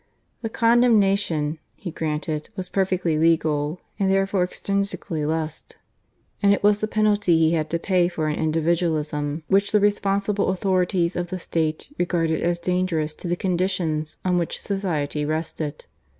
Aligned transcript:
The 0.41 0.49
condemnation, 0.49 1.59
he 1.75 1.91
granted, 1.91 2.49
was 2.55 2.69
perfectly 2.69 3.19
legal 3.19 3.79
and 3.99 4.09
therefore 4.11 4.47
extrinsically 4.47 5.27
lust; 5.27 5.77
and 6.41 6.51
it 6.51 6.63
was 6.63 6.79
the 6.79 6.87
penalty 6.87 7.37
he 7.37 7.51
had 7.53 7.69
to 7.69 7.77
pay 7.77 8.07
for 8.07 8.27
an 8.27 8.35
individualism 8.39 9.43
which 9.47 9.71
the 9.71 9.79
responsible 9.79 10.49
authorities 10.49 11.15
of 11.15 11.27
the 11.27 11.37
State 11.37 11.87
regarded 11.99 12.41
as 12.41 12.57
dangerous 12.57 13.13
to 13.13 13.27
the 13.27 13.35
conditions 13.35 14.17
on 14.25 14.39
which 14.39 14.59
society 14.59 15.23
rested. 15.23 15.85